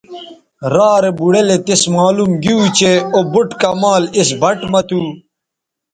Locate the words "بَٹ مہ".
4.41-4.81